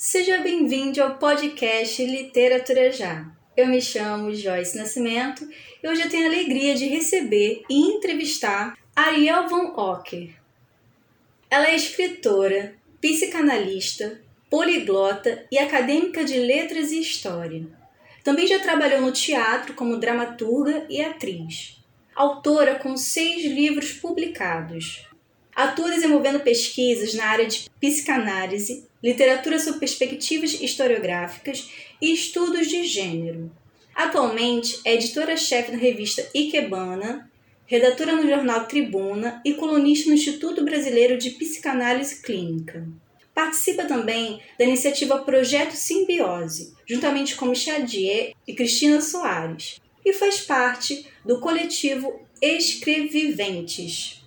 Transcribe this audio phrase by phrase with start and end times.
[0.00, 3.26] Seja bem-vindo ao podcast Literatura Já.
[3.56, 5.44] Eu me chamo Joyce Nascimento
[5.82, 10.36] e hoje eu tenho a alegria de receber e entrevistar Ariel Von Ocker.
[11.50, 17.66] Ela é escritora, psicanalista, poliglota e acadêmica de letras e história.
[18.22, 21.82] Também já trabalhou no teatro como dramaturga e atriz.
[22.14, 25.07] Autora com seis livros publicados.
[25.58, 31.68] Atua desenvolvendo pesquisas na área de psicanálise, literatura sob perspectivas historiográficas
[32.00, 33.50] e estudos de gênero.
[33.92, 37.28] Atualmente é editora-chefe da revista Ikebana,
[37.66, 42.86] redatora no jornal Tribuna e colunista no Instituto Brasileiro de Psicanálise Clínica.
[43.34, 51.04] Participa também da iniciativa Projeto Simbiose, juntamente com Xadier e Cristina Soares, e faz parte
[51.26, 54.17] do coletivo Escreviventes.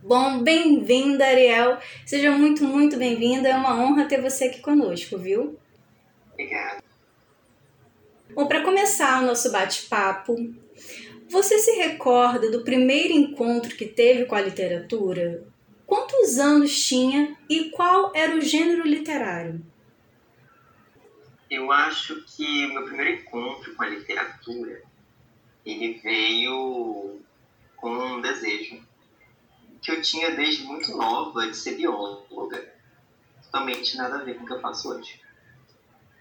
[0.00, 1.78] Bom, bem-vinda, Ariel.
[2.06, 3.48] Seja muito, muito bem-vinda.
[3.48, 5.58] É uma honra ter você aqui conosco, viu?
[6.32, 6.84] Obrigado.
[8.32, 10.36] Bom, para começar o nosso bate-papo,
[11.28, 15.44] você se recorda do primeiro encontro que teve com a literatura?
[15.84, 19.60] Quantos anos tinha e qual era o gênero literário?
[21.50, 24.80] Eu acho que o meu primeiro encontro com a literatura
[25.66, 27.20] ele veio
[27.76, 28.87] com um desejo
[29.88, 32.74] que eu tinha desde muito nova de ser bióloga.
[33.44, 35.18] Totalmente nada a ver com o que eu faço hoje.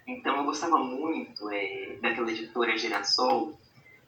[0.07, 3.59] Então eu gostava muito é, daquela editora Girassol,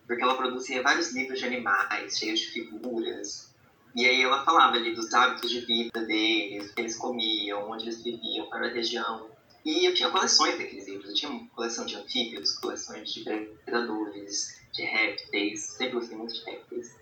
[0.07, 3.53] porque ela produzia vários livros de animais, cheios de figuras.
[3.93, 7.83] E aí ela falava ali dos hábitos de vida deles, o que eles comiam, onde
[7.83, 9.29] eles viviam, para a região.
[9.65, 11.09] E eu tinha coleções daqueles livros.
[11.09, 13.25] Eu tinha coleção de anfíbios, coleções de
[13.65, 15.63] predadores, de répteis.
[15.63, 16.95] Sempre gostei muito de répteis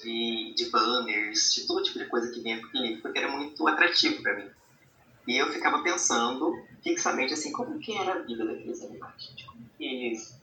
[0.00, 3.30] de, de banners, de todo tipo de coisa que vinha com aquele livro, porque era
[3.30, 4.50] muito atrativo para mim.
[5.26, 9.46] E eu ficava pensando fixamente assim, como que era a vida daqueles animais, gente?
[9.46, 10.40] Como que eles...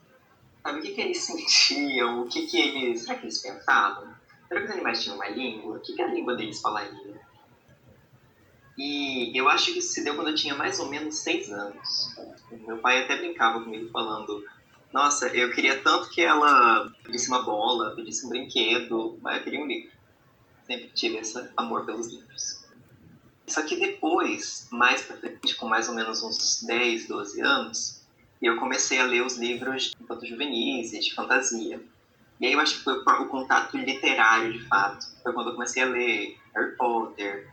[0.62, 2.22] Sabe, o que que eles sentiam?
[2.22, 3.02] O que que eles...
[3.02, 4.14] Será que eles pensavam?
[4.48, 5.76] Será que os animais tinham uma língua?
[5.76, 7.20] O que que a língua deles falaria?
[8.78, 12.16] E eu acho que isso se deu quando eu tinha mais ou menos seis anos.
[12.50, 14.42] Meu pai até brincava comigo falando
[14.92, 19.60] nossa, eu queria tanto que ela pedisse uma bola, pedisse um brinquedo, mas eu queria
[19.60, 19.90] um livro.
[20.66, 22.64] Sempre tive esse amor pelos livros.
[23.46, 28.00] Só que depois, mais pra frente, com mais ou menos uns 10, 12 anos,
[28.40, 31.80] eu comecei a ler os livros infanto juvenis e de fantasia.
[32.40, 35.06] E aí eu acho que foi o contato literário, de fato.
[35.22, 37.50] Foi quando eu comecei a ler Harry Potter,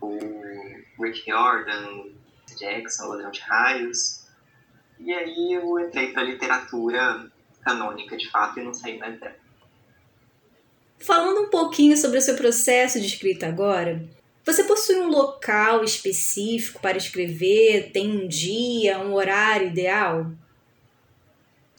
[0.00, 0.18] o
[0.98, 2.10] Rick Riordan,
[2.58, 4.23] Jackson, Ladrão de Raios.
[5.04, 9.36] E aí eu entrei para literatura canônica, de fato, e não saí mais dela.
[10.98, 14.02] Falando um pouquinho sobre o seu processo de escrita agora,
[14.46, 17.92] você possui um local específico para escrever?
[17.92, 20.32] Tem um dia, um horário ideal?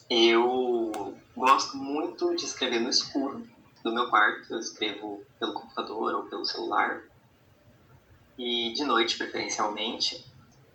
[0.08, 3.44] Eu gosto muito de escrever no escuro
[3.82, 4.52] do meu quarto.
[4.52, 7.02] Eu escrevo pelo computador ou pelo celular.
[8.38, 10.24] E de noite, preferencialmente,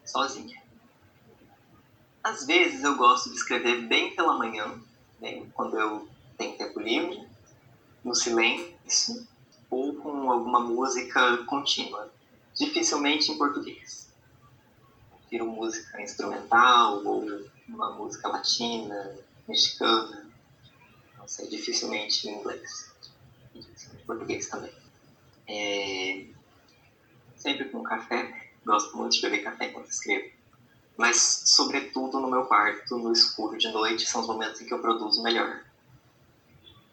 [0.04, 0.61] sozinha.
[2.24, 4.80] Às vezes eu gosto de escrever bem pela manhã,
[5.20, 7.28] né, quando eu tenho tempo livre,
[8.04, 9.28] no silêncio
[9.70, 12.12] ou com alguma música contínua,
[12.56, 14.10] dificilmente em português.
[15.20, 17.26] Prefiro música instrumental ou
[17.68, 19.18] uma música latina,
[19.48, 20.30] mexicana,
[21.18, 22.92] não sei, dificilmente em inglês,
[23.54, 24.74] dificilmente em português também.
[25.48, 26.26] É...
[27.36, 30.41] Sempre com café, gosto muito de beber café enquanto escrevo
[31.02, 34.78] mas sobretudo no meu quarto, no escuro de noite, são os momentos em que eu
[34.78, 35.64] produzo melhor.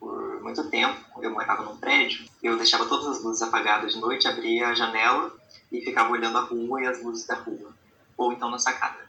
[0.01, 4.27] Por muito tempo, eu morava num prédio, eu deixava todas as luzes apagadas de noite,
[4.27, 5.31] abria a janela
[5.71, 7.75] e ficava olhando a rua e as luzes da rua,
[8.17, 9.07] ou então na sacada.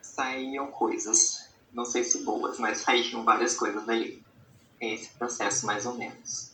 [0.00, 4.24] Saíam coisas, não sei se boas, mas saíam várias coisas dali.
[4.80, 6.52] É esse processo, mais ou menos.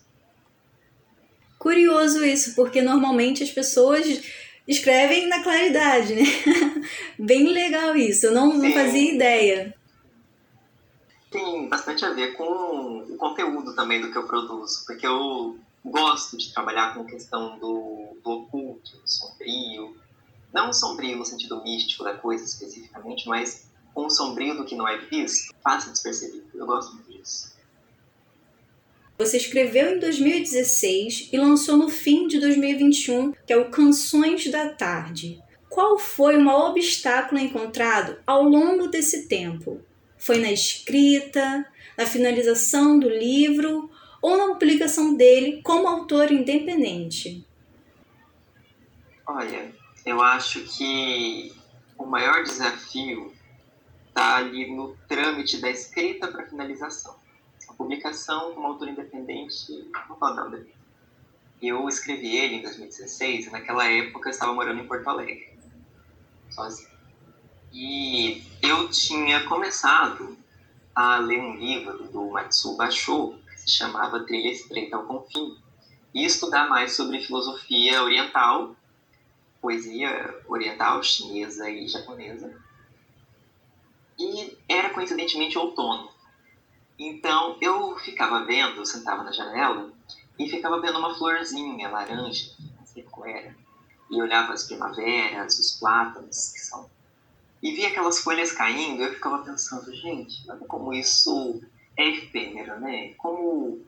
[1.56, 4.04] Curioso isso, porque normalmente as pessoas
[4.66, 6.22] escrevem na claridade, né?
[7.18, 9.74] Bem legal isso, eu não, não fazia ideia.
[11.30, 16.38] Tem bastante a ver com o conteúdo também do que eu produzo, porque eu gosto
[16.38, 19.96] de trabalhar com questão do, do oculto, do sombrio.
[20.52, 24.88] Não sombrio no sentido místico da coisa especificamente, mas com o sombrio do que não
[24.88, 26.46] é visto, passa despercebido.
[26.54, 27.03] Eu gosto.
[29.16, 34.70] Você escreveu em 2016 e lançou no fim de 2021, que é o Canções da
[34.70, 35.40] Tarde.
[35.70, 39.80] Qual foi o maior obstáculo encontrado ao longo desse tempo?
[40.18, 41.64] Foi na escrita,
[41.96, 43.88] na finalização do livro
[44.20, 47.46] ou na publicação dele como autor independente?
[49.26, 49.72] Olha,
[50.04, 51.52] eu acho que
[51.96, 53.32] o maior desafio
[54.08, 57.23] está ali no trâmite da escrita para finalização.
[57.76, 60.66] Publicação como autor independente, falo nada.
[61.60, 65.58] Eu escrevi ele em 2016 e naquela época eu estava morando em Porto Alegre,
[66.50, 66.90] sozinho.
[67.72, 70.36] E eu tinha começado
[70.94, 75.58] a ler um livro do Matsuo Basho, que se chamava Trilha Estreita ao Confim,
[76.14, 78.76] e estudar mais sobre filosofia oriental,
[79.60, 82.54] poesia oriental, chinesa e japonesa.
[84.16, 86.13] E era coincidentemente outono.
[86.98, 89.92] Então eu ficava vendo, eu sentava na janela
[90.38, 93.54] e ficava vendo uma florzinha laranja, não sei qual era,
[94.10, 96.88] e olhava as primaveras, os plátanos, que são.
[97.62, 101.62] E via aquelas folhas caindo, eu ficava pensando, gente, olha como isso
[101.96, 103.14] é efêmero, né?
[103.14, 103.84] Como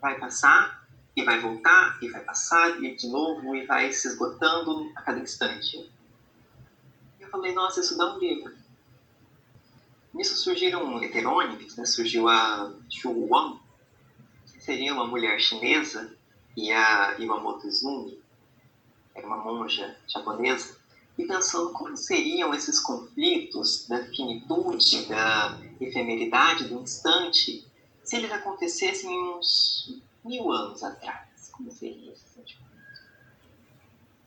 [0.00, 0.82] vai passar
[1.14, 5.20] e vai voltar e vai passar e de novo e vai se esgotando a cada
[5.20, 5.88] instante.
[7.20, 8.52] Eu falei, nossa, isso dá um livro.
[10.12, 11.86] Nisso surgiram heterônimos, né?
[11.86, 13.58] surgiu a Xu Wang,
[14.52, 16.14] que seria uma mulher chinesa,
[16.54, 18.20] e a Iwamoto Izumi,
[19.14, 20.76] era uma monja japonesa,
[21.16, 27.66] e pensando como seriam esses conflitos da finitude, da efemeridade do instante,
[28.02, 31.50] se eles acontecessem uns mil anos atrás.
[31.52, 32.70] Como seria esse sentimento?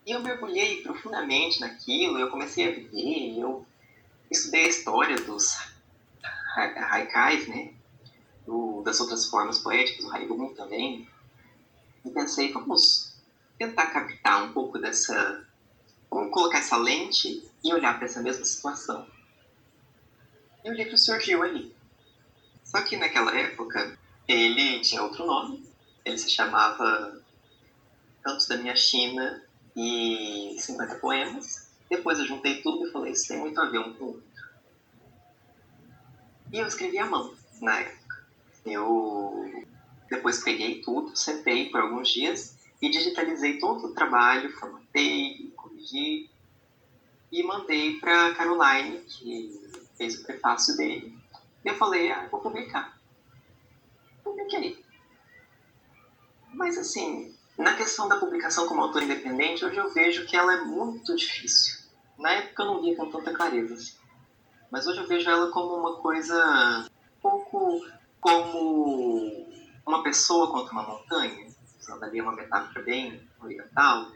[0.06, 3.66] E eu mergulhei profundamente naquilo, eu comecei a viver, eu
[4.30, 5.75] estudei a história dos
[6.56, 7.74] haikais, né?
[8.84, 11.08] Das outras formas poéticas, o haiku também,
[12.06, 13.16] e pensei, vamos
[13.58, 15.44] tentar captar um pouco dessa.
[16.10, 19.08] Vamos colocar essa lente e olhar para essa mesma situação.
[20.64, 21.76] E o livro surgiu ali.
[22.64, 23.98] Só que naquela época
[24.28, 25.68] ele tinha outro nome,
[26.04, 27.22] ele se chamava
[28.24, 29.44] Cantos da Minha China
[29.76, 31.70] e 50 Poemas.
[31.90, 34.35] Depois eu juntei tudo e falei, isso tem muito a ver um com o outro.
[36.52, 38.26] E eu escrevi à mão na época.
[38.66, 39.66] Eu
[40.10, 46.30] depois peguei tudo, sentei por alguns dias e digitalizei todo o trabalho, formatei, corrigi
[47.32, 51.18] e mandei para Caroline, que fez o prefácio dele.
[51.64, 53.00] E eu falei, ah, vou publicar.
[54.24, 54.84] Publiquei.
[56.54, 60.62] Mas, assim, na questão da publicação como autor independente, hoje eu vejo que ela é
[60.62, 61.84] muito difícil.
[62.18, 63.74] Na época eu não via com tanta clareza.
[63.74, 63.94] Assim.
[64.72, 66.86] Mas hoje eu vejo ela como uma coisa
[67.18, 67.86] um pouco
[68.20, 69.48] como
[69.86, 71.48] uma pessoa contra uma montanha,
[71.80, 74.12] usando ali uma metáfora bem oriental.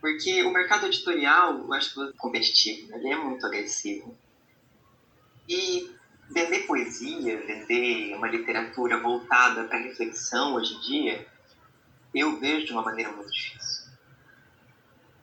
[0.00, 2.98] Porque o mercado editorial, eu acho que é competitivo, né?
[2.98, 4.16] ele é muito agressivo.
[5.48, 5.94] E
[6.30, 11.28] vender poesia, vender uma literatura voltada para reflexão hoje em dia,
[12.14, 13.79] eu vejo de uma maneira muito difícil.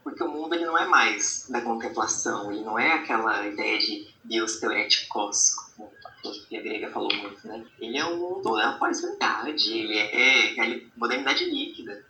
[0.08, 4.08] Porque o mundo ele não é mais da contemplação, ele não é aquela ideia de
[4.24, 7.66] Deus teoreticos, como a filosofia grega falou muito, né?
[7.78, 12.06] Ele é um mundo, é uma pós-verdade, ele é, é modernidade líquida,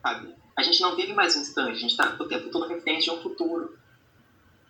[0.00, 0.32] sabe?
[0.56, 3.10] A gente não vive mais um instante, a gente está o tempo todo refém de
[3.10, 3.76] um futuro.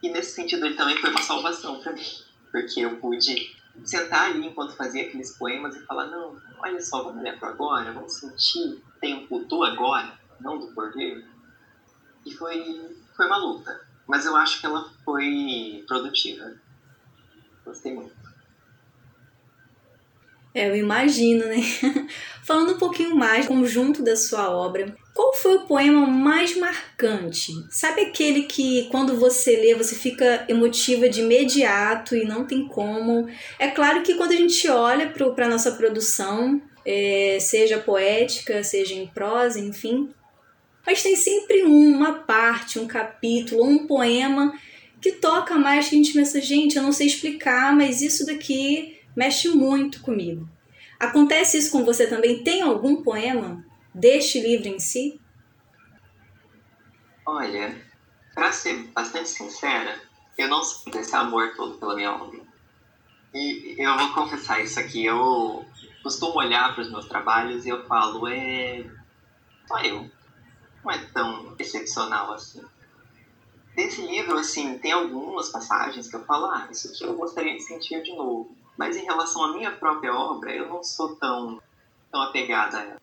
[0.02, 2.02] E nesse sentido ele também foi uma salvação para mim
[2.50, 3.54] porque eu pude
[3.84, 7.92] sentar ali enquanto fazia aqueles poemas e falar: não, olha só, vamos olhar para agora,
[7.92, 11.28] vamos sentir tempo do agora, não do porvir.
[12.24, 16.54] E foi, foi uma luta, mas eu acho que ela foi produtiva.
[17.64, 18.20] Gostei muito.
[20.54, 21.58] É, eu imagino, né?
[22.44, 27.52] Falando um pouquinho mais do conjunto da sua obra, qual foi o poema mais marcante?
[27.70, 33.28] Sabe aquele que quando você lê você fica emotiva de imediato e não tem como?
[33.58, 38.94] É claro que quando a gente olha para a nossa produção, é, seja poética, seja
[38.94, 40.12] em prosa, enfim,
[40.86, 44.52] mas tem sempre uma parte, um capítulo, um poema
[45.00, 49.00] que toca mais que a gente pensa, gente, eu não sei explicar, mas isso daqui
[49.16, 50.48] mexe muito comigo.
[50.98, 52.44] Acontece isso com você também?
[52.44, 55.18] Tem algum poema deste livro em si?
[57.24, 57.74] Olha,
[58.34, 59.98] para ser bastante sincera,
[60.36, 62.40] eu não sinto esse amor todo pela minha obra.
[63.32, 65.64] E eu vou confessar isso aqui, eu
[66.02, 68.84] costumo olhar para os meus trabalhos e eu falo, é.
[69.66, 70.10] Só eu.
[70.84, 72.62] Não é tão excepcional assim.
[73.74, 77.62] Desse livro, assim, tem algumas passagens que eu falo, ah, isso aqui eu gostaria de
[77.62, 78.54] sentir de novo.
[78.76, 81.60] Mas em relação à minha própria obra, eu não sou tão,
[82.10, 83.00] tão apegada a ela.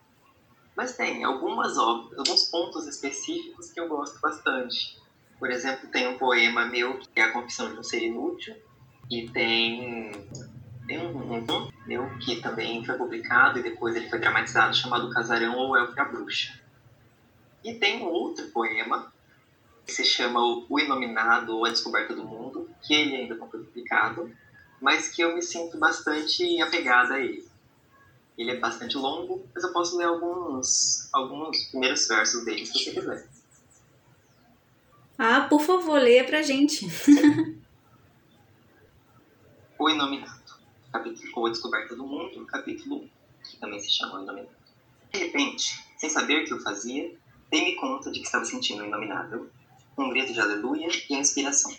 [0.75, 4.99] Mas tem algumas obras, alguns pontos específicos que eu gosto bastante.
[5.39, 8.55] Por exemplo, tem um poema meu que é A Confissão de um Ser Inútil,
[9.09, 10.11] e tem,
[10.85, 15.55] tem um, um meu que também foi publicado e depois ele foi dramatizado, chamado Casarão
[15.55, 16.59] ou Elfia Bruxa.
[17.63, 19.11] E tem um outro poema
[19.85, 24.31] se chama O Inominado ou A Descoberta do Mundo, que ele ainda não foi publicado,
[24.81, 27.47] mas que eu me sinto bastante apegada a ele.
[28.37, 32.91] Ele é bastante longo, mas eu posso ler alguns, alguns primeiros versos dele, se você
[32.91, 33.27] quiser.
[35.17, 36.85] Ah, por favor, leia pra gente.
[39.79, 40.59] o Inominado,
[40.91, 43.09] capítulo ou A Descoberta do Mundo, capítulo 1,
[43.43, 44.55] que também se chama O Inominado.
[45.11, 47.17] De repente, sem saber o que eu fazia,
[47.49, 49.49] dei-me conta de que estava sentindo o inominável,
[49.97, 51.75] um grito de aleluia e a inspiração.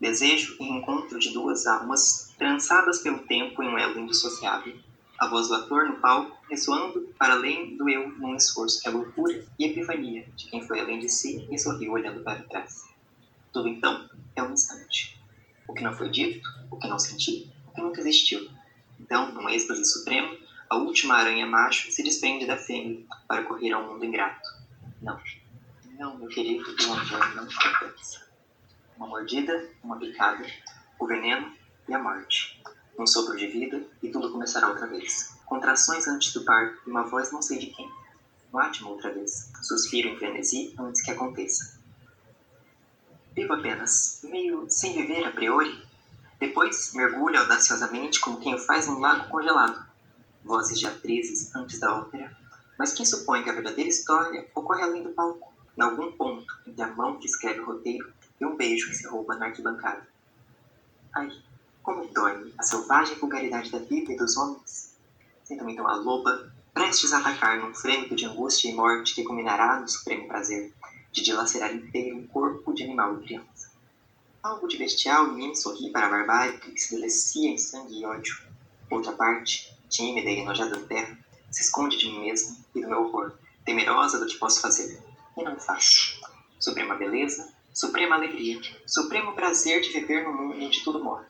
[0.00, 4.76] Desejo e encontro de duas almas trançadas pelo tempo em um elo indissociável.
[5.18, 8.90] A voz do ator no palco ressoando para além do eu num esforço que é
[8.90, 12.84] loucura e epifania de quem foi além de si e sorriu olhando para trás.
[13.52, 15.20] Tudo então é um instante.
[15.68, 18.50] O que não foi dito, o que não senti, o que nunca existiu.
[18.98, 20.36] Então, num êxtase supremo,
[20.68, 24.48] a última aranha macho se desprende da fêmea para correr ao mundo ingrato.
[25.02, 25.20] Não,
[25.98, 28.22] não, meu querido, o amor não compensa.
[28.96, 30.46] Uma mordida, uma picada,
[30.96, 31.52] o veneno
[31.88, 32.62] e a morte.
[32.96, 35.36] Um sopro de vida e tudo começará outra vez.
[35.44, 37.90] Contrações antes do parto e uma voz não sei de quem.
[38.52, 39.50] Mate-me outra vez.
[39.62, 41.80] Suspiro em frenesi antes que aconteça.
[43.34, 45.84] Vivo apenas, meio sem viver a priori.
[46.38, 49.84] Depois mergulho audaciosamente como quem faz num lago congelado.
[50.44, 52.41] Vozes de atrizes antes da ópera.
[52.78, 55.52] Mas quem supõe que a verdadeira história ocorre além do palco?
[55.76, 59.06] em algum ponto entre a mão que escreve o roteiro e um beijo que se
[59.06, 60.06] rouba na arquibancada.
[61.14, 61.30] Ai,
[61.82, 64.94] como dói a selvagem vulgaridade da vida e dos homens.
[65.44, 69.80] Sinto-me então a loba, prestes a atacar num frêmito de angústia e morte que culminará
[69.80, 70.72] no supremo prazer
[71.10, 73.70] de dilacerar inteiro um corpo de animal e criança.
[74.42, 78.04] Algo de bestial em mim sorri para a barbárie que se delecia em sangue e
[78.04, 78.36] ódio.
[78.90, 81.18] Outra parte, tímida e enojada da terra,
[81.52, 83.32] se esconde de mim mesmo e do meu horror,
[83.64, 84.98] temerosa do que posso fazer
[85.36, 86.20] e não faço.
[86.58, 91.26] Suprema beleza, suprema alegria, supremo prazer de viver no mundo onde tudo morre.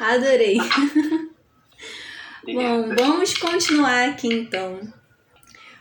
[0.00, 0.58] Adorei.
[2.44, 4.80] Bom, vamos continuar aqui então.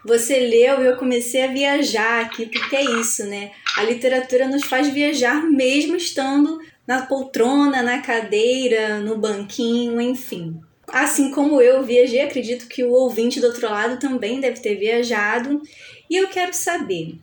[0.04, 3.52] Você leu e eu comecei a viajar aqui, porque é isso, né?
[3.78, 10.62] A literatura nos faz viajar mesmo estando na poltrona, na cadeira, no banquinho, enfim.
[10.88, 15.62] Assim como eu viajei, acredito que o ouvinte do outro lado também deve ter viajado.
[16.10, 17.20] E eu quero saber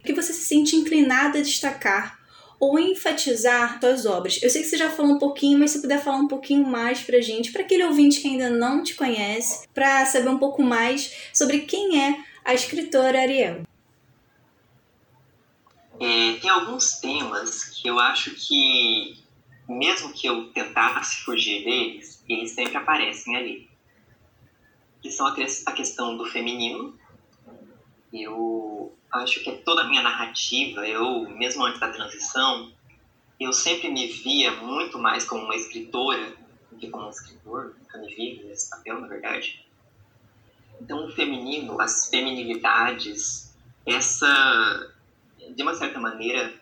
[0.00, 2.18] o que você se sente inclinado a destacar
[2.58, 4.40] ou enfatizar suas obras.
[4.42, 7.00] Eu sei que você já falou um pouquinho, mas se puder falar um pouquinho mais
[7.00, 11.30] pra gente, para aquele ouvinte que ainda não te conhece, para saber um pouco mais
[11.32, 13.62] sobre quem é a escritora Ariel.
[16.00, 19.15] É, tem alguns temas que eu acho que,
[19.68, 23.70] mesmo que eu tentasse fugir deles, eles sempre aparecem ali.
[25.02, 26.98] Que são a questão do feminino,
[28.12, 32.72] eu acho que toda a minha narrativa, eu, mesmo antes da transição,
[33.38, 36.34] eu sempre me via muito mais como uma escritora
[36.70, 39.64] do que como um escritor, nunca me vi nesse papel, na verdade.
[40.80, 43.54] Então, o feminino, as feminilidades,
[43.84, 44.94] essa,
[45.54, 46.52] de uma certa maneira,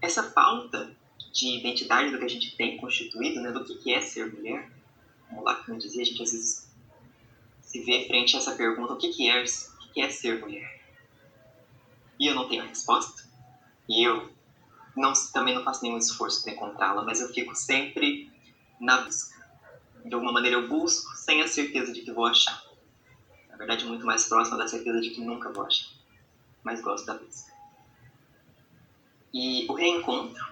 [0.00, 0.96] essa falta
[1.38, 4.68] de identidade do que a gente tem constituído, né, do que é ser mulher,
[5.28, 6.68] como Lacan dizia, a gente às vezes
[7.60, 10.78] se vê frente a essa pergunta, o que é, o que é ser mulher?
[12.18, 13.22] e eu não tenho a resposta,
[13.88, 14.30] e eu
[14.96, 18.30] não, também não faço nenhum esforço para encontrá-la, mas eu fico sempre
[18.80, 19.38] na busca.
[20.04, 22.62] De alguma maneira eu busco sem a certeza de que vou achar.
[23.48, 25.88] Na verdade, muito mais próxima da certeza de que nunca vou achar.
[26.62, 27.52] Mas gosto da busca.
[29.32, 30.44] E o reencontro,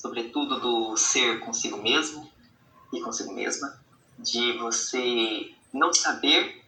[0.00, 2.30] sobretudo do ser consigo mesmo
[2.92, 3.80] e consigo mesma,
[4.18, 6.64] de você não saber,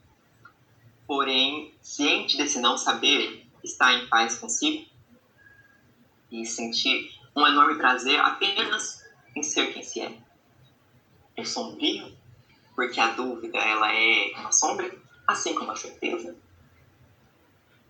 [1.06, 4.86] porém ciente desse não saber, estar em paz consigo
[6.30, 9.04] e sentir um enorme prazer apenas
[9.34, 10.16] em ser quem se é.
[11.36, 12.16] O sombrio,
[12.74, 14.94] porque a dúvida ela é uma sombra,
[15.26, 16.36] assim como a certeza.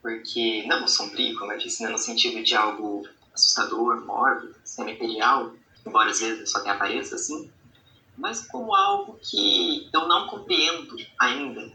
[0.01, 5.53] Porque não sombrio, como eu disse, né, no sentido de algo assustador, mórbido, semi-imperial,
[5.85, 7.51] embora às vezes só tenha aparência assim,
[8.17, 11.73] mas como algo que eu não compreendo ainda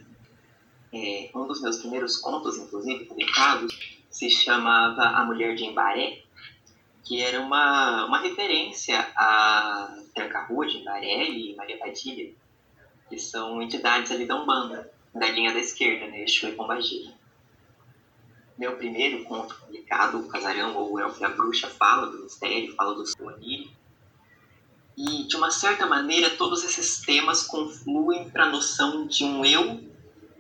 [0.94, 3.78] é, um dos meus primeiros contos, inclusive, publicados,
[4.10, 6.24] se chamava A Mulher de Embaré,
[7.04, 12.32] que era uma, uma referência a Tranca-Rua de Embaré e Maria Padilha,
[13.08, 17.12] que são entidades ali da Umbanda, da linha da esquerda, né, Exu e Pombagira.
[18.60, 22.94] Meu primeiro conto publicado, O Casarão ou Elfo e a Bruxa, fala do mistério, fala
[22.94, 23.72] do Suaniri.
[24.98, 29.82] E, de uma certa maneira, todos esses temas confluem para a noção de um eu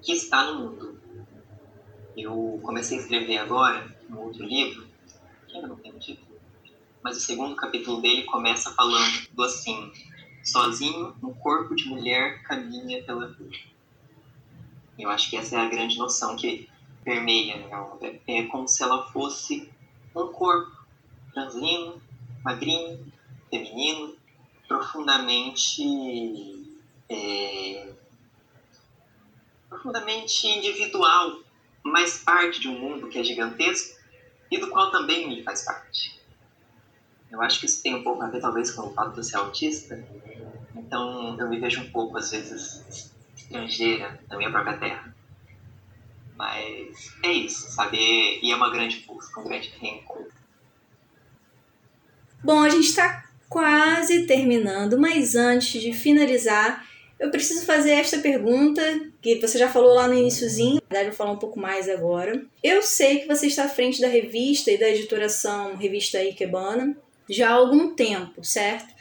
[0.01, 0.99] que está no mundo.
[2.17, 4.85] Eu comecei a escrever agora um outro livro
[5.47, 6.37] que ainda não tem título.
[7.01, 9.93] Mas o segundo capítulo dele começa falando assim:
[10.43, 13.55] sozinho, um corpo de mulher caminha pela vida.
[14.97, 16.67] Eu acho que essa é a grande noção que
[17.03, 18.19] permeia né.
[18.27, 19.69] É como se ela fosse
[20.15, 20.71] um corpo
[21.33, 22.01] franzino,
[22.43, 23.11] magrinho,
[23.49, 24.15] feminino,
[24.67, 25.83] profundamente
[27.09, 27.93] é,
[29.67, 31.39] profundamente individual,
[31.83, 33.97] mas parte de um mundo que é gigantesco
[34.51, 36.19] e do qual também ele faz parte.
[37.31, 39.23] Eu acho que isso tem um pouco a ver, talvez, com o fato de eu
[39.23, 40.03] ser autista.
[40.75, 45.15] Então, eu me vejo um pouco, às vezes, estrangeira na minha própria terra.
[46.39, 47.97] Mas é isso, sabe?
[48.41, 50.31] E é uma grande busca, um grande reencontro.
[52.41, 56.87] Bom, a gente está quase terminando, mas antes de finalizar,
[57.19, 58.81] eu preciso fazer esta pergunta,
[59.21, 61.89] que você já falou lá no iníciozinho, na verdade eu vou falar um pouco mais
[61.89, 62.41] agora.
[62.63, 66.95] Eu sei que você está à frente da revista e da editoração Revista Ikebana
[67.29, 68.95] já há algum tempo, certo?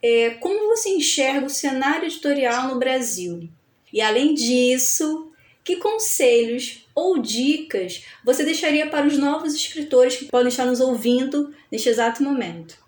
[0.00, 3.48] É, como você enxerga o cenário editorial no Brasil?
[3.92, 5.32] E além disso,
[5.64, 11.54] que conselhos ou dicas você deixaria para os novos escritores que podem estar nos ouvindo
[11.70, 12.82] neste exato momento?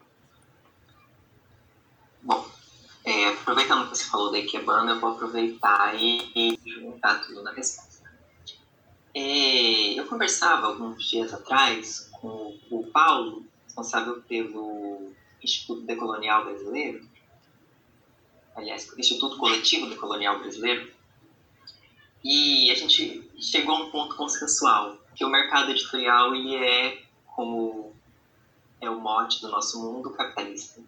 [3.04, 7.52] É, aproveitando que você falou da Ikebana, eu vou aproveitar e, e juntar tudo na
[7.52, 8.10] resposta.
[9.14, 17.08] É, eu conversava alguns dias atrás com o Paulo, responsável pelo Instituto Decolonial Brasileiro,
[18.56, 20.90] aliás, Instituto Coletivo Decolonial Brasileiro,
[22.24, 27.02] e a gente chegou a um ponto consensual, que o mercado editorial ele é,
[27.34, 27.94] como
[28.80, 30.80] é o mote do nosso mundo, capitalista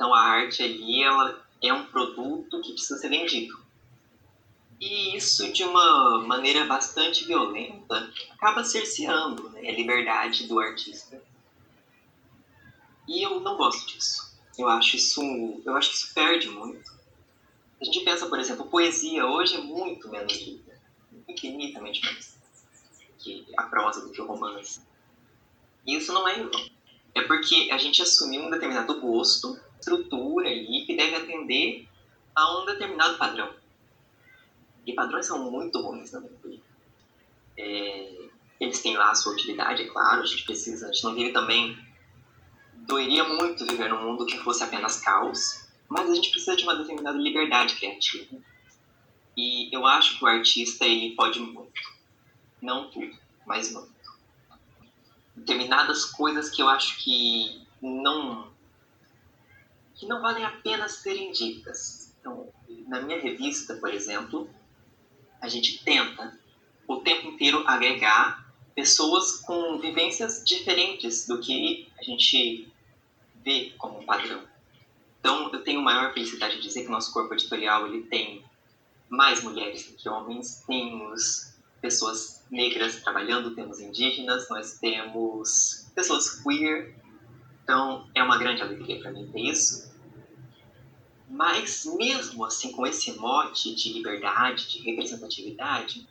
[0.00, 3.54] então a arte ali ela é um produto que precisa ser vendido.
[4.80, 11.22] E isso, de uma maneira bastante violenta, acaba cerceando né, a liberdade do artista.
[13.06, 14.34] E eu não gosto disso.
[14.56, 15.20] Eu acho isso,
[15.66, 16.90] eu acho que isso perde muito.
[17.78, 20.32] A gente pensa, por exemplo, poesia hoje é muito menos
[21.48, 22.38] infinitamente menos
[23.18, 24.80] que a prosa do que o romance.
[25.86, 26.70] E isso não é irônico.
[27.14, 31.88] É porque a gente assumiu um determinado gosto estrutura ali que deve atender
[32.34, 33.52] a um determinado padrão.
[34.86, 36.60] E padrões são muito ruins na minha
[37.56, 41.14] é, Eles têm lá a sua utilidade, é claro, a gente precisa, a gente não
[41.14, 41.78] vive também.
[42.74, 46.76] Doeria muito viver num mundo que fosse apenas caos, mas a gente precisa de uma
[46.76, 48.36] determinada liberdade criativa.
[49.36, 51.80] E eu acho que o artista ele pode muito.
[52.60, 53.16] Não tudo,
[53.46, 53.90] mas muito.
[55.34, 58.50] Determinadas coisas que eu acho que não
[59.94, 62.14] que não valem a pena serem ditas.
[62.18, 62.48] Então,
[62.88, 64.48] na minha revista, por exemplo,
[65.40, 66.38] a gente tenta
[66.88, 72.72] o tempo inteiro agregar pessoas com vivências diferentes do que a gente
[73.44, 74.42] vê como um padrão.
[75.18, 78.42] Então, eu tenho maior felicidade de dizer que o nosso corpo editorial ele tem
[79.10, 86.94] mais mulheres do que homens, temos pessoas negras trabalhando, temos indígenas, nós temos pessoas queer.
[87.64, 89.90] Então, é uma grande alegria para mim ter isso.
[91.28, 96.08] Mas, mesmo assim, com esse mote de liberdade, de representatividade,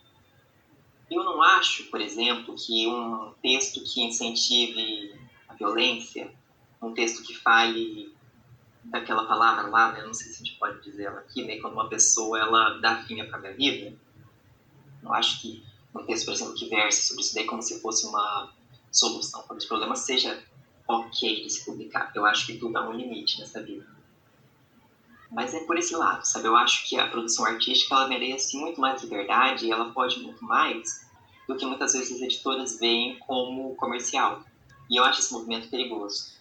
[1.09, 5.13] eu não acho, por exemplo, que um texto que incentive
[5.47, 6.31] a violência,
[6.81, 8.13] um texto que fale
[8.89, 10.03] daquela palavra lá, né?
[10.03, 11.57] não sei se a gente pode dizer ela aqui, né?
[11.57, 13.95] quando uma pessoa ela dá fim à própria vida,
[15.01, 15.63] não acho que
[15.95, 18.51] um texto, por exemplo, que verse sobre isso daí como se fosse uma
[18.91, 20.43] solução para os problemas seja
[20.87, 22.11] ok de se publicar.
[22.15, 23.85] Eu acho que tudo há um limite nessa vida.
[25.31, 26.47] Mas é por esse lado, sabe?
[26.47, 30.43] Eu acho que a produção artística ela merece muito mais liberdade e ela pode muito
[30.43, 31.07] mais
[31.47, 34.43] do que muitas vezes as editoras veem como comercial.
[34.89, 36.38] E eu acho esse movimento perigoso.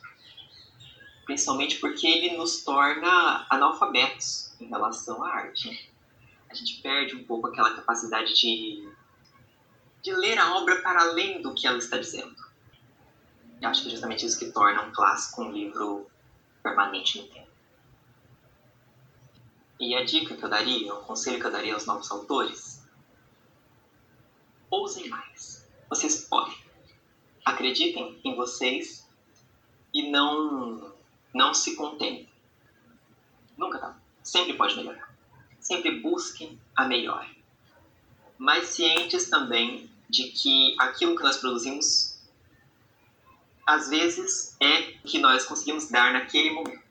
[1.29, 5.93] Principalmente porque ele nos torna analfabetos em relação à arte.
[6.49, 8.91] A gente perde um pouco aquela capacidade de,
[10.01, 12.35] de ler a obra para além do que ela está dizendo.
[13.61, 16.11] Eu acho que é justamente isso que torna um clássico um livro
[16.63, 17.51] permanente no tempo.
[19.79, 22.83] E a dica que eu daria, o conselho que eu daria aos novos autores:
[24.71, 25.69] ousem mais.
[25.91, 26.57] Vocês podem.
[27.45, 29.07] Acreditem em vocês
[29.93, 30.97] e não,
[31.35, 32.29] não se contentem.
[33.57, 33.99] Nunca tá.
[34.23, 35.15] Sempre pode melhorar.
[35.61, 37.29] Sempre busquem a melhor.
[38.39, 42.19] Mas cientes também de que aquilo que nós produzimos
[43.67, 46.83] às vezes é o que nós conseguimos dar naquele momento.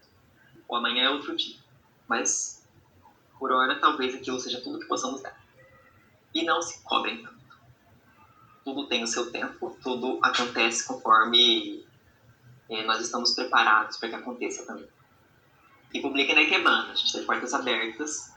[0.67, 1.56] O amanhã é outro dia.
[2.08, 2.58] Mas
[3.39, 5.39] por hora, talvez aquilo seja tudo que possamos dar.
[6.34, 7.38] E não se cobrem tanto.
[8.63, 11.86] Tudo tem o seu tempo, tudo acontece conforme
[12.69, 14.88] é, nós estamos preparados para que aconteça também.
[15.93, 18.32] E publiquem na Ikebana, a gente tem portas abertas.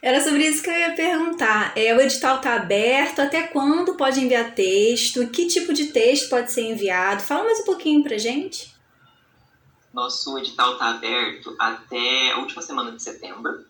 [0.00, 1.76] Era sobre isso que eu ia perguntar.
[1.76, 5.26] É, o edital está aberto, até quando pode enviar texto?
[5.28, 7.22] Que tipo de texto pode ser enviado?
[7.22, 8.72] Fala mais um pouquinho pra gente.
[9.92, 13.66] Nosso edital está aberto até a última semana de setembro.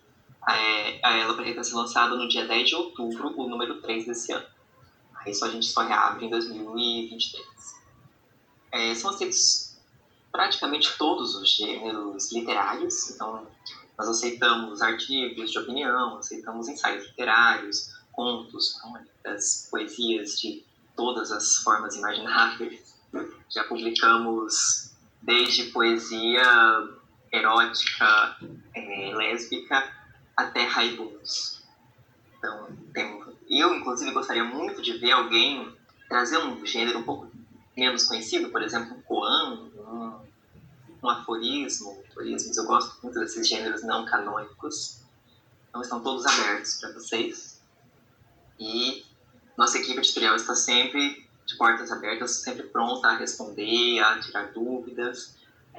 [0.47, 4.45] É, ela pretende ser lançada no dia 10 de outubro, o número 3 desse ano.
[5.15, 7.45] Aí só a gente só reabre em 2023.
[8.71, 9.68] É, são aceitos
[10.31, 13.47] praticamente todos os gêneros literários, então
[13.97, 20.63] nós aceitamos artigos de opinião, aceitamos ensaios literários, contos, crônicas, poesias de
[20.95, 22.95] todas as formas imagináveis.
[23.49, 26.43] Já publicamos desde poesia
[27.31, 28.37] erótica,
[28.73, 29.91] é, lésbica,
[30.35, 31.61] até haikus.
[32.37, 35.75] Então, tem, eu, inclusive, gostaria muito de ver alguém
[36.07, 37.29] trazer um gênero um pouco
[37.75, 40.19] menos conhecido, por exemplo, um koan, um,
[41.03, 42.57] um aforismo, aforismos.
[42.57, 45.01] Eu gosto muito desses gêneros não canônicos.
[45.69, 47.61] Então, estão todos abertos para vocês.
[48.59, 49.05] E
[49.57, 55.35] nossa equipe editorial está sempre de portas abertas, sempre pronta a responder, a tirar dúvidas,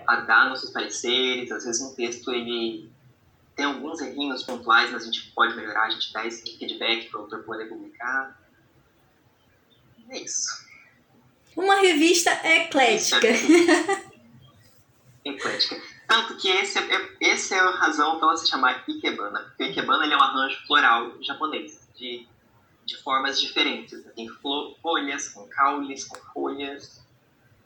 [0.07, 1.51] a dar nossos pareceres.
[1.53, 2.91] Às vezes um texto ele
[3.55, 7.21] tem alguns errinhos pontuais, mas a gente pode melhorar, a gente dá esse feedback para
[7.21, 8.41] o autor poder publicar.
[10.09, 10.70] É isso.
[11.61, 13.29] Uma revista eclética.
[15.23, 15.83] eclética.
[16.09, 19.41] Tanto que esse é, esse é a razão para ela se chamar Ikebana.
[19.41, 22.27] Porque o Ikebana ele é um arranjo floral japonês, de,
[22.87, 24.03] de formas diferentes.
[24.17, 24.27] Tem
[24.81, 27.05] folhas, com caules, com folhas.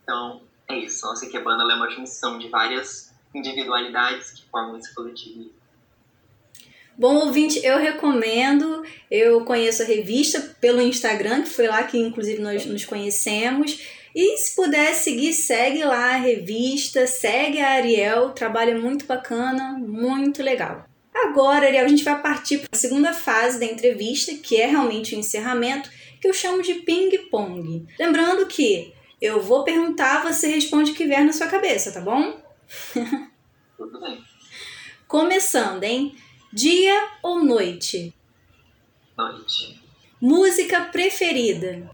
[0.03, 1.07] Então, é isso.
[1.07, 5.53] Nossa Ikebana é uma junção de várias individualidades que formam esse coletivo
[6.97, 8.85] Bom ouvinte, eu recomendo.
[9.11, 13.81] Eu conheço a revista pelo Instagram, que foi lá que inclusive nós nos conhecemos.
[14.15, 19.77] E se puder seguir, segue lá a revista, segue a Ariel, trabalho é muito bacana,
[19.77, 20.87] muito legal.
[21.13, 25.17] Agora, Ariel, a gente vai partir para a segunda fase da entrevista, que é realmente
[25.17, 27.87] o encerramento, que eu chamo de ping-pong.
[27.99, 32.39] Lembrando que eu vou perguntar, você responde o que vier na sua cabeça, tá bom?
[33.77, 34.23] Tudo bem.
[35.09, 36.15] Começando, hein?
[36.55, 38.15] Dia ou noite?
[39.19, 39.83] Noite.
[40.21, 41.91] Música preferida?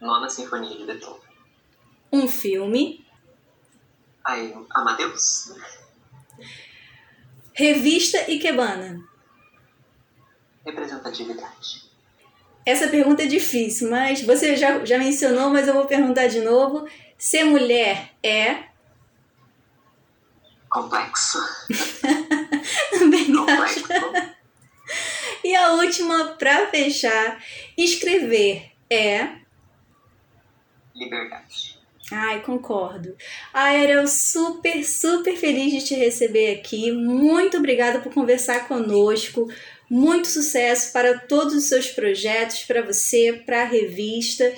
[0.00, 1.22] Nona Sinfonia de Beethoven.
[2.12, 3.06] Um filme?
[4.24, 5.54] Aí, Amadeus.
[7.52, 9.00] Revista Ikebana?
[10.66, 11.88] Representatividade.
[12.66, 16.88] Essa pergunta é difícil, mas você já, já mencionou, mas eu vou perguntar de novo.
[17.16, 18.72] Ser mulher é?
[20.68, 21.38] Complexo.
[22.90, 23.26] Também
[23.62, 23.82] acho.
[25.44, 27.42] E a última, para fechar,
[27.76, 29.28] escrever é.
[30.94, 31.80] Liberdade.
[32.10, 33.16] Ai, concordo.
[33.54, 36.92] Ai, eu super, super feliz de te receber aqui.
[36.92, 39.50] Muito obrigada por conversar conosco.
[39.88, 44.52] Muito sucesso para todos os seus projetos, para você, para a revista.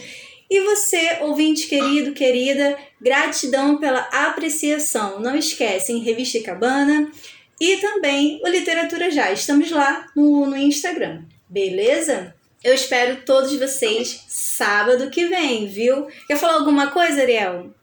[0.51, 5.21] E você, ouvinte querido, querida, gratidão pela apreciação.
[5.21, 7.11] Não esquece, em Revista Cabana
[7.61, 9.33] e também o Literatura Já.
[9.33, 12.35] Estamos lá no, no Instagram, beleza?
[12.63, 16.07] Eu espero todos vocês sábado que vem, viu?
[16.27, 17.75] Quer falar alguma coisa, Ariel?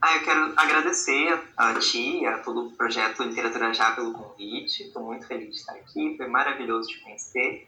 [0.00, 4.82] Ah, eu quero agradecer a ti e a todo o projeto Literatura Já pelo convite.
[4.82, 7.66] Estou muito feliz de estar aqui, foi maravilhoso te conhecer.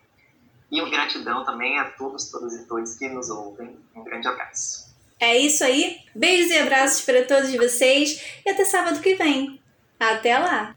[0.71, 3.79] E uma gratidão também a todos, todos e todas que nos ouvem.
[3.95, 4.95] Um grande abraço.
[5.19, 5.99] É isso aí.
[6.15, 9.61] Beijos e abraços para todos vocês e até sábado que vem.
[9.99, 10.76] Até lá!